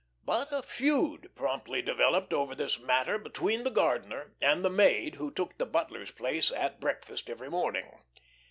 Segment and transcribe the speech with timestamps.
[0.25, 5.29] But a feud promptly developed over this matter between the gardener and the maid who
[5.29, 7.93] took the butler's place at breakfast every morning.